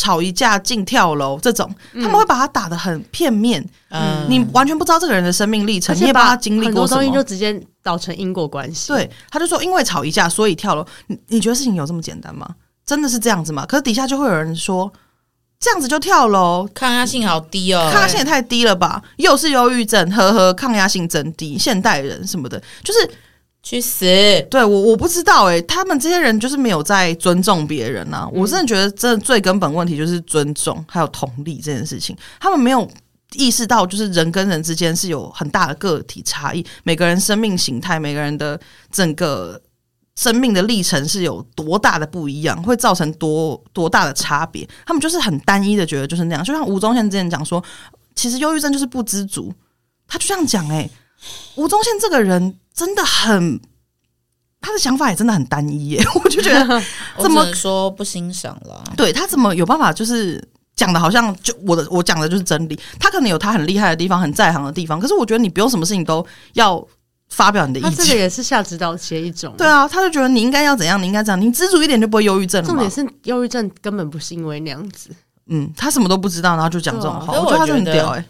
[0.00, 8.88] 吵一架竟跳楼，这种他们会把他打的很片面，嗯，你完全不知道这个人的生命历程，你也不知道他经历过什么，东西就直接导成因果关系。
[8.88, 12.48] 对，他就说因为吵一架所以跳楼，你你觉得事情有这么简单吗？
[12.86, 13.66] 真的是这样子吗？
[13.66, 14.90] 可是底下就会有人说
[15.58, 19.02] 这样子就跳楼，抗压性好低哦，抗压性也太低了吧？
[19.16, 23.10] 又是忧郁症，呵呵，抗压性真低，现代人什么的，就是。
[23.62, 24.04] 去死！
[24.50, 28.30] 对我我不知道哎、欸，他们这些人就是没有在尊重别人呐、啊。
[28.32, 32.16] 嗯、我真的觉得，这最根本问题就是尊重还有同理这件事情。
[32.40, 32.90] 他们没有
[33.34, 38.58] 意识到，就是人跟人之间是有很大的个体差异，每个人生命形态、每个人的
[38.90, 39.60] 整个
[40.16, 44.66] 生命的历程是有多大的不一样，会造成多多大的差别。
[44.86, 46.42] 他们就是很单一的觉得就是那样。
[46.42, 47.62] 就像吴宗宪之前讲说，
[48.14, 49.52] 其实忧郁症就是不知足，
[50.08, 50.90] 他就这样讲哎、欸。
[51.56, 52.56] 吴宗宪这个人。
[52.72, 53.60] 真的很，
[54.58, 56.82] 他的想法也真的很单一耶， 我就觉得
[57.20, 58.82] 怎么说不欣赏了？
[58.96, 60.42] 对，他怎么有办法就是
[60.74, 62.80] 讲的好像就我的我讲的就是真理？
[62.98, 66.82] 他可能有他很厉害的地方，很在行的地方，可是我觉得你不用什么事情都要
[67.28, 69.52] 发表你的意见，这个也是下指导棋一种。
[69.58, 72.66] 对啊，他就觉得你应该要怎样，你应该这样，你知足一点就不会忧郁症了。
[72.66, 75.10] 重点是忧郁症根本不是因为那样子，
[75.48, 78.24] 嗯，他什么都不知道，然后就讲这种话，我觉得他就很屌哎。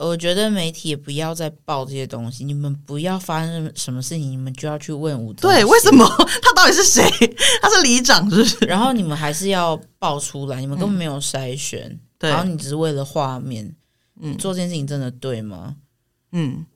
[0.00, 5.32] 我觉得媒体也不要再报这些东西，你们不要发生什么事情，你们就要去问吴。
[5.34, 6.04] 对，为什么
[6.42, 7.02] 他到底是谁？
[7.62, 8.64] 他是里长，是不是？
[8.66, 13.72] 然后你们还是要报出来，你们根本没有筛选，嗯、然后你只是为了画面，
[14.20, 15.76] 嗯，做这件事情真的对吗？
[16.32, 16.66] 嗯，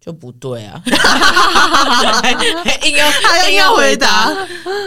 [0.00, 0.82] 就不对啊！
[2.82, 4.34] 硬要他硬要回答，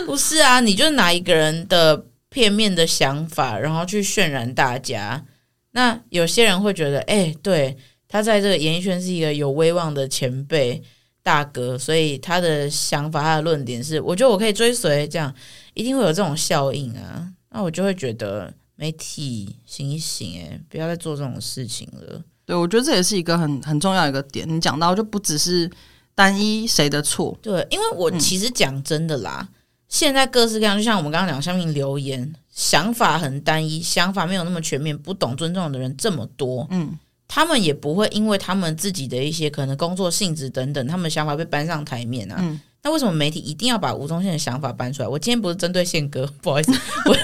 [0.06, 0.60] 不是啊？
[0.60, 5.24] 你就拿一个人的片面的想法，然后去渲染大家。
[5.72, 7.78] 那有些人会觉得，哎、欸，对，
[8.08, 10.82] 他在这个演艺圈是一个有威望的前辈
[11.22, 15.34] 大哥，所以他的想法、他的论点是，我觉得我可以追随，这样
[15.74, 17.32] 一定会有这种效应啊。
[17.52, 22.22] 那我就会觉得媒体醒一醒，哎，不要再做这种事情了。
[22.46, 24.48] 对，我觉得这也是一个很很重要的一个点。
[24.48, 25.70] 你讲到就不只是
[26.16, 29.56] 单一谁的错，对，因为我其实讲真的啦，嗯、
[29.90, 32.34] 现在各式各样，就像我们刚刚讲下面留言。
[32.52, 42.36] 想法很单一，想法没有那么全面，不懂尊重的人这么多，嗯，他们也不会因为他们自己的一些可能工作性质等等，他们的想法被搬上台面啊。
[42.40, 45.08] 嗯，那为什么媒体一定要把吴宗宪的想法搬出来？
[45.08, 46.74] 我今天不是针对宪哥，不好意思，
[47.08, 47.16] 我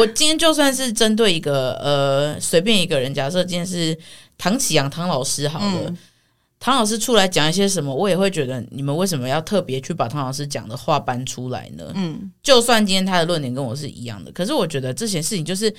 [0.00, 3.96] 我今天就算是针对一个呃随便一个人，假设今天是
[4.36, 5.84] 唐启阳唐老师好了。
[5.86, 5.96] 嗯
[6.64, 11.92] 唐老师出来讲一些什么，我也会觉得你们为什么要特别去把唐老师讲的话搬出来呢？
[11.94, 15.70] 嗯，就算今天他的论点跟我是一样的，可是我觉得这些事情就是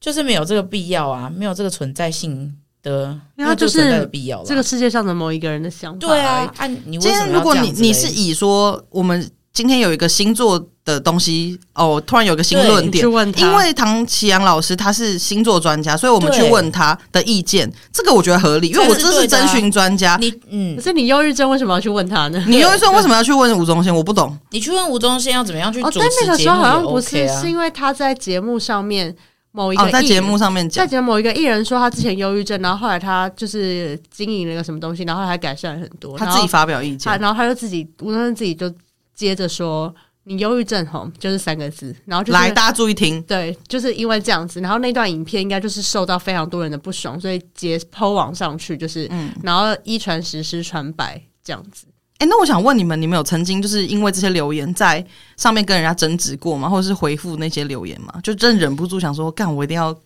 [0.00, 2.50] 就是没有这个必要啊，没有这个存在性
[2.82, 4.46] 的，因为就是必要了。
[4.46, 7.32] 这个世界上的某一个人的想法，对啊，啊你为什么要这样子？
[7.34, 9.30] 如果你你是以说我们。
[9.52, 13.04] 今天有一个星座的东西哦，突然有个新论点，
[13.36, 20.16] 因为唐启阳老师他是星座专家，所以我们去问他的意见，这个我觉得合理，因为我这是征询专家。
[20.20, 22.42] 你嗯，可是你忧郁症为什么要去问他呢？
[22.46, 23.94] 你忧郁症为什么要去问吴宗宪？
[23.94, 24.38] 我不懂。
[24.50, 25.82] 你去问吴宗宪要怎么样去？
[25.82, 29.14] 哦，但那个时候好像不是，啊、是因为他在节目上面
[29.50, 36.16] 某一个、哦、在节目上面讲，在节目某一个艺人说他之前忧郁症，然后后来他就是经营了一个什么东西，然后还改善了很多。
[36.16, 38.72] 他自己发表意见，然后他就自己吴宗宪自己就
[39.20, 39.94] 接着说。
[40.24, 51.86] 你忧郁症吼，就是三个字，然后就来大家注意听，对，就是因为这样子，然后那段影片应该就是受到非常多人的不爽，所以截 PO 网上去，就是，嗯，然后一传十，十传百这样子。
[52.18, 55.04] 哎、欸，那我想问你们，你们有曾经就是因为这些留言在
[55.38, 56.68] 上面跟人家争执过吗？
[56.68, 58.20] 或者是回复那些留言吗？
[58.22, 59.96] 就真忍不住想说，干，我一定要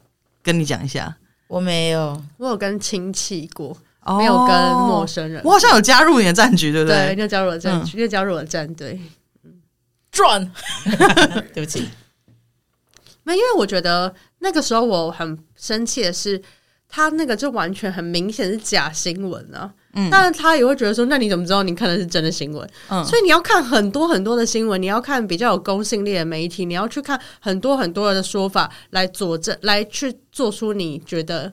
[0.44, 1.14] 跟你讲一下。
[1.48, 5.42] 我没有，我有跟亲戚过，哦、没有跟陌生人。
[5.44, 7.14] 我好像有加入你的战局，对不对？
[7.14, 9.00] 对，就加入了战局，就、嗯、加入了战队。
[10.10, 10.52] 转，
[11.52, 11.88] 对不起，
[13.24, 16.40] 那，因为我觉得那个时候我很生气的是，
[16.88, 22.64] 他那个就完全很明显是假新闻啊，嗯，但是他也会觉得说，那你怎么知道你看的是真的新闻？
[22.90, 31.52] 嗯，所以你要看很多很多的新闻，你要看比较有公信力的媒体，你要去看很多很多的说法来佐证，来去做出你觉得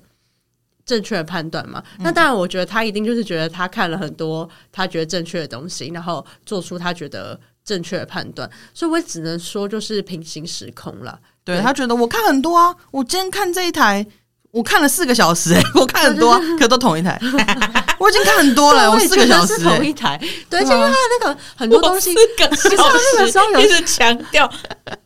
[0.86, 1.84] 正确的判断嘛。
[1.98, 8.50] 嗯，那当然，我觉得他一定就是觉得他看了很多他觉得正确的东西，然后做出他觉得正确的判断。
[8.74, 11.20] 所以我只能说，就是平行时空了。
[11.44, 14.06] 对，对他觉得我看很多啊，我今天看这一台。
[14.52, 17.17] 我看了四个小时，欸， 我看很多，可都同一台。
[18.01, 20.19] 我已经看很多了， 我四个小时，同一台。
[20.49, 24.51] 对，而且因为他那个很多东西，其实那个时候有一直强调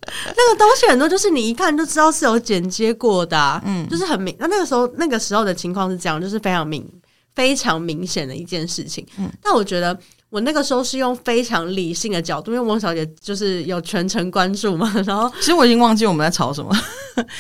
[0.02, 4.36] 那个东西很多，就是你一看就知道是有剪接过的，啊，嗯，就是很明。
[4.40, 6.90] 那那个时候那个时候的情况是这样，就是非常明，
[7.36, 9.06] 非常明显的一件事情。
[9.18, 9.98] 嗯，但我觉得。
[10.36, 14.94] 我那个时候是用非常理性的角度，因为翁小姐就是有全程关注嘛。
[15.08, 16.70] 然后，其实我已经忘记我们在吵什么，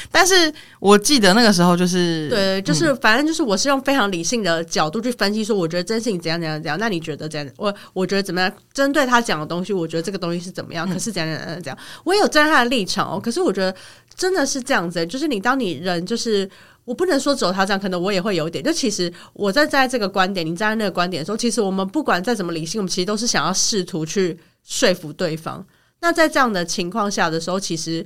[0.09, 0.33] 但是
[0.79, 6.79] 我记得那个时候就是对，就是反正就是我是用非常理性的角度去分析，说我觉得这件事情怎样怎样怎样。
[6.79, 7.53] 那你觉得怎样？
[7.57, 8.49] 我我觉得怎么样？
[8.73, 10.87] 针对他讲的东西，我觉得这个东西是怎么样？
[10.89, 11.77] 可是怎样怎样怎样？
[12.05, 13.19] 我也有站在他的立场哦。
[13.21, 13.75] 可是我觉得
[14.15, 16.49] 真的是这样子，就是你当你人就是。
[16.85, 18.63] 我不能说只有他这样，可能我也会有一点。
[18.63, 25.65] 就其实我在在这个观点，你站在那个观点的时候，其实我们不管再怎么理性，我们其实都是想要试图去说服对方。
[25.99, 28.05] 那在这样的情况下的时候，其实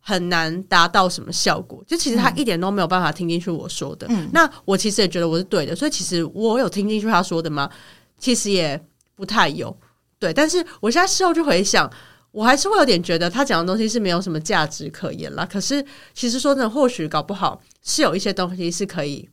[0.00, 1.84] 很难达到什么效果。
[1.86, 4.06] 就其实他一点都没有办法听进去我说的。
[4.10, 4.28] 嗯。
[4.32, 7.70] 那我其实也觉得我是对的，所以其实我有听进去他说的吗？
[8.18, 8.82] 其实也
[9.14, 9.74] 不太有。
[10.18, 11.90] 对，但是我现在事后就回想。
[12.32, 15.44] 我还是会有点觉得他讲的东西是没有什么价值可言啦。
[15.44, 19.28] 可是其实说真的，或许搞不好是有一些东西是可以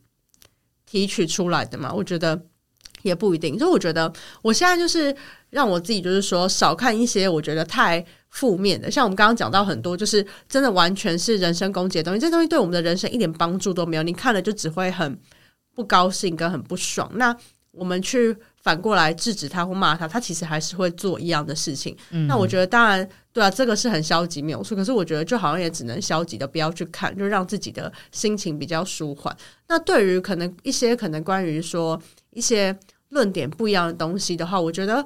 [0.84, 1.92] 提取出来的嘛。
[1.92, 2.40] 我觉得
[3.02, 3.56] 也不一定。
[3.58, 5.14] 所以我觉得我现在就是
[5.50, 12.18] 让我自己就是说少看一些我觉得太负面的，像我们刚刚讲到很多，就是真的完全是人身攻击的东西。
[12.20, 15.16] 这东西对我们的人生一点帮助都没有，你看了就只会很
[15.74, 17.08] 不高兴跟很不爽。
[17.14, 17.36] 那
[17.70, 18.36] 我们去。
[18.68, 21.96] 反过来制止他或骂他，他其实还是会做一样的事情。
[22.10, 24.76] 嗯、那我觉得，当然，对啊，这个是很消极没有错。
[24.76, 29.34] 可是我觉得，就好像也只能消极的不要去看，就让自己的心情比较舒缓。
[29.68, 31.98] 那对于可能一些可能关于说
[32.32, 32.78] 一些
[33.08, 35.02] 论点不一样的东西的话，我觉得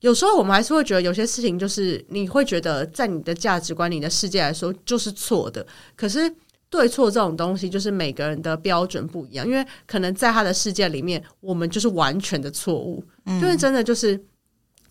[0.00, 5.66] 有时候我们还是会觉得有些事情就是你会觉得在你的价值观、你的世界来说就是错的。
[5.96, 6.30] 可是。
[6.70, 14.18] 对错这种东西，就是每个人的标准不一样，因为可能在他的世界里面，我们就是完全的错误，嗯，就是真的就是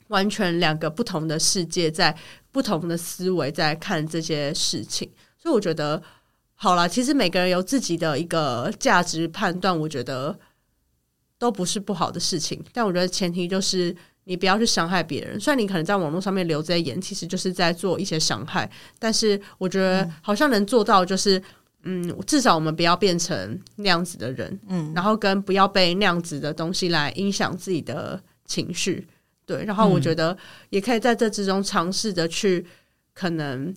[0.10, 2.14] 完全两个不同的世界，在
[2.52, 6.04] 不同的思维在看这些事情，所以我觉得
[6.54, 10.38] 好啦，其实每个人有自己的一个价值判断，我觉得
[11.38, 15.40] 都不是不好的事情，但我觉得前提就是你不要去伤害别人。
[15.40, 21.42] 虽然你可能在网络上面留这些言，其实就是在做一些伤害，但是我觉得好像能做到就是。
[21.84, 29.08] 嗯，至少我们不要变成那样子的人，嗯，然后跟不要被那样子的东西来影响自己的情绪，
[29.46, 29.64] 对。
[29.64, 30.38] 然后我觉得
[30.70, 32.66] 也可以在这之中尝试着去，
[33.14, 33.74] 可能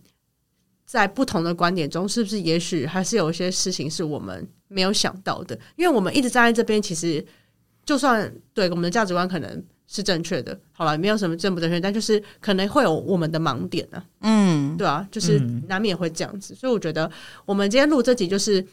[0.85, 7.25] 在不同的观点中，是不是也许还是有一些事情是我们没有想到的，因为我们一直站在这边，其实
[7.85, 9.65] 就算对我们的价值观可能。
[9.87, 14.05] 是正确的，好了，没有什么正不正确，但就是可能会有我们的盲点呢、啊。
[14.23, 17.11] 嗯，对啊，就是难免会这样子，嗯、所以我觉得
[17.45, 18.65] 我们今天录这集，就是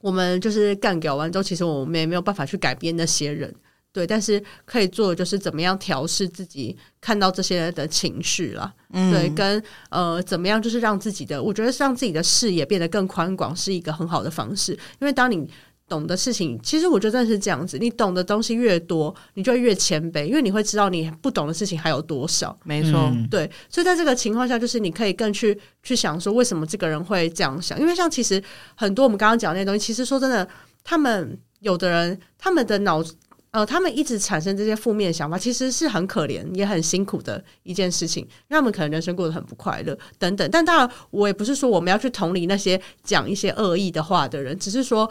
[0.00, 3.54] 我们就是干掉完之后，其实我们也没有办法去改变那些人，
[3.92, 15.48] 对，但是可以做的就是怎么样调试自己看到这些人的情绪啦，嗯、对，跟呃怎么样就是让自己的，我觉得让自己的视野变得更宽广是一个很好的方式，因为当你。
[15.90, 17.76] 懂的事情，其实我觉得真的是这样子。
[17.76, 22.56] 你懂的东西越多，你就会越谦卑，因为你会知道你不懂的事情还有多少。
[22.64, 23.50] 没错，对。
[23.68, 27.78] 所以在这个情况下，就是你可以更去去想说，为什么这个人会这样想？
[27.80, 28.40] 因为像其实
[28.76, 30.48] 很多我们刚刚讲那些东西，其实说真的，
[30.84, 33.02] 他们有的人他们的脑
[33.50, 40.48] 呃，他们一直产生这些负面想法，其实是很可怜也很辛苦的一件事情，让他们可能人生过得很不快乐等等。
[40.52, 45.10] 但当然，我也不是说我们要去同理那些讲一些恶意的话的人，只是说。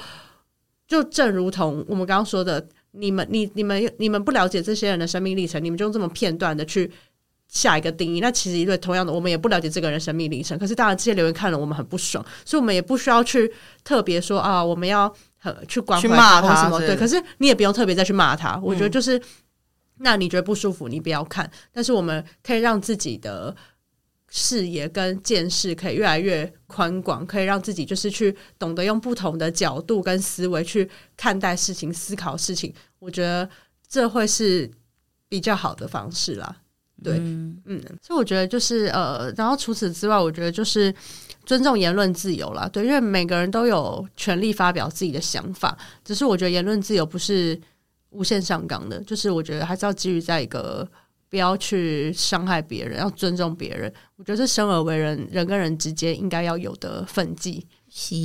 [0.89, 6.91] 就正如同我们刚刚说的，你们、你、你们、你们不了解这些人的生命历程，你们就用这么片段的去
[7.47, 8.19] 下一个定义。
[8.19, 10.57] 那其实一对同样的，我们也不了解这个人生命历程。
[10.57, 13.49] 可是当然，这些留言看了我们很不爽，所以我们也不需要去
[13.83, 16.79] 特别说啊，我们要很去关怀他或什么。
[16.79, 18.59] 对，可是你也不用特别再去骂他。
[18.63, 19.23] 我觉得就是，嗯、
[19.99, 21.47] 那你觉得不舒服，你不要看。
[21.71, 23.55] 但是我们可以让自己的。
[24.29, 32.73] 视野跟见识可以越来越宽广，可以让自己就是去懂得用不同的角度跟思维去看待事情、思考事情。
[32.99, 33.49] 我觉得
[33.87, 34.69] 这会是
[35.27, 36.57] 比较好的方式啦。
[37.01, 40.93] 对，嗯，嗯，所以我觉得就是呃，然后除此之外，我觉得就是
[41.45, 42.67] 尊重言论自由啦。
[42.67, 47.57] 对，因为每个人都有权利发表自己的想法，只是我觉得言论自由不是
[48.09, 49.01] 无限上纲的。
[49.05, 50.85] 就是我觉得还是要基于在一个
[51.29, 53.91] 不要去伤害别人，要尊重别人。
[54.15, 57.65] 我觉得是生而为人，人跟人之间应该要有的分际。
[57.91, 58.15] 是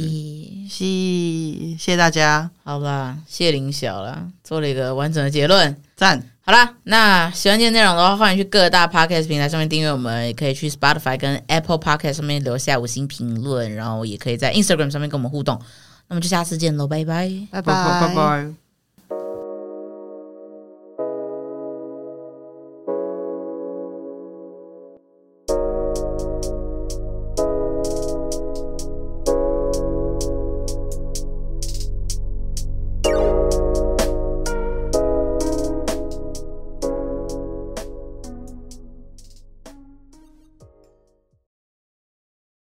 [0.69, 6.23] 是，谢谢大家，好吧，谢林晓啦，做了一个完整的结论，赞。
[6.43, 15.59] 好啦，那喜欢今天内容的话，欢迎去各大 podcast 平台上面订阅我们，也可以去 Spotify 跟 Apple Podcast 上面留下五星评论，然后也可以在 Instagram 上面跟我们互动。
[16.09, 18.64] 那么就下次见喽，拜拜，拜拜，拜拜。